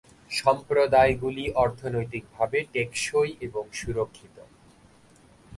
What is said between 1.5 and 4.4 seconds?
অর্থনৈতিকভাবে টেকসই এবং সুরক্ষিত।